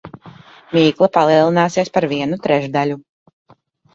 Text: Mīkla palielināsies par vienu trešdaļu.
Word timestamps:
Mīkla 0.77 1.09
palielināsies 1.17 1.93
par 1.97 2.07
vienu 2.13 2.39
trešdaļu. 2.47 2.97